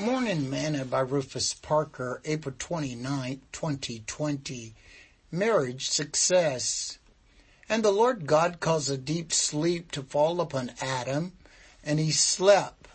[0.00, 4.74] Morning Manna by Rufus Parker, April 29, 2020.
[5.30, 6.98] Marriage Success.
[7.68, 11.32] And the Lord God caused a deep sleep to fall upon Adam,
[11.84, 12.88] and he slept.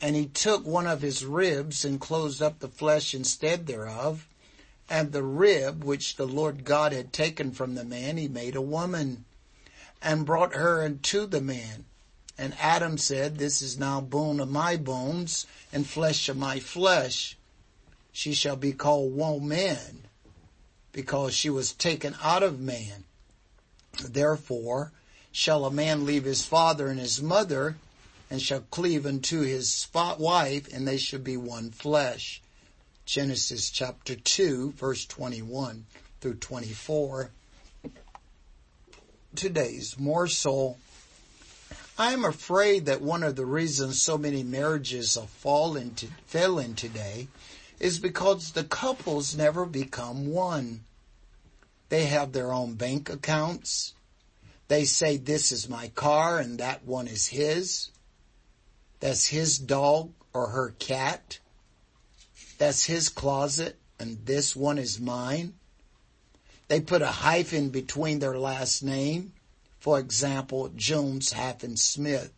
[0.00, 4.26] And he took one of his ribs and closed up the flesh instead thereof.
[4.88, 8.62] And the rib which the Lord God had taken from the man, he made a
[8.62, 9.26] woman,
[10.00, 11.84] and brought her unto the man.
[12.38, 17.36] And Adam said, This is now bone of my bones and flesh of my flesh.
[18.12, 20.02] She shall be called woman
[20.92, 23.04] because she was taken out of man.
[24.02, 24.92] Therefore
[25.32, 27.76] shall a man leave his father and his mother
[28.30, 32.40] and shall cleave unto his wife and they shall be one flesh.
[33.04, 35.86] Genesis chapter 2 verse 21
[36.20, 37.30] through 24.
[39.34, 40.78] Today's morsel
[41.98, 46.74] I'm afraid that one of the reasons so many marriages have fallen to, fell in
[46.74, 47.28] today
[47.80, 50.84] is because the couples never become one.
[51.88, 53.94] They have their own bank accounts.
[54.68, 57.90] They say this is my car and that one is his.
[59.00, 61.38] That's his dog or her cat.
[62.58, 65.54] That's his closet and this one is mine.
[66.68, 69.32] They put a hyphen between their last name
[69.86, 72.32] for example, Jones, Haffen, Smith.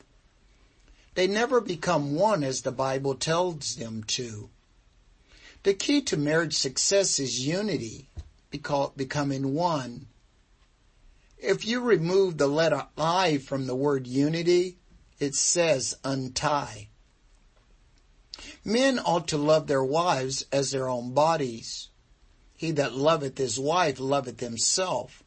[1.15, 4.51] They never become one as the Bible tells them to.
[5.63, 8.11] The key to marriage success is unity,
[8.51, 10.09] becoming one.
[11.39, 14.77] If you remove the letter I from the word unity,
[15.19, 16.89] it says untie.
[18.63, 21.89] Men ought to love their wives as their own bodies.
[22.55, 25.25] He that loveth his wife loveth himself.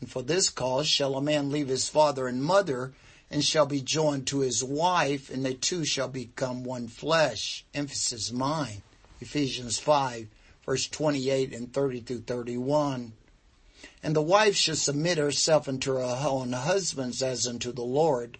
[0.00, 2.92] And for this cause shall a man leave his father and mother
[3.30, 7.64] and shall be joined to his wife and they two shall become one flesh.
[7.74, 8.82] Emphasis mine.
[9.20, 10.28] Ephesians 5
[10.66, 13.12] verse 28 and 30 through 31.
[14.02, 18.38] And the wife shall submit herself unto her own husbands as unto the Lord.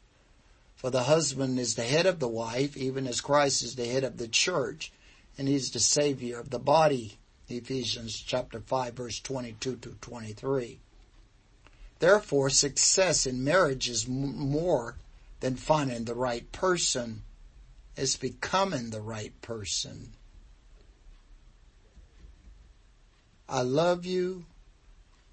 [0.77, 4.05] For the husband is the head of the wife, even as Christ is the head
[4.05, 4.93] of the church,
[5.39, 7.19] and he is the savior of the body.
[7.49, 10.79] Ephesians chapter 5 verse 22 to 23.
[11.99, 14.97] Therefore, success in marriage is more
[15.41, 17.23] than finding the right person.
[17.97, 20.13] It's becoming the right person.
[23.49, 24.47] I love you.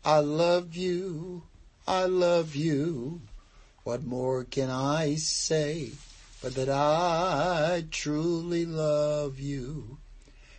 [0.04, 1.44] I love you.
[1.88, 3.22] I love you.
[3.84, 5.92] What more can I say
[6.42, 9.98] but that I truly love you?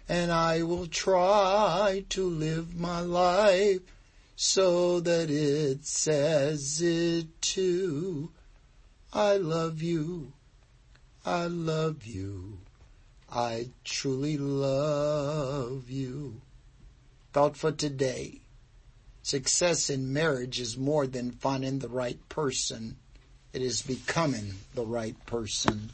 [0.08, 3.80] And I will try to live my life
[4.44, 8.28] so that it says it too.
[9.12, 10.32] I love you.
[11.24, 12.58] I love you.
[13.30, 16.40] I truly love you.
[17.32, 18.40] Thought for today.
[19.22, 22.96] Success in marriage is more than finding the right person.
[23.52, 25.92] It is becoming the right person.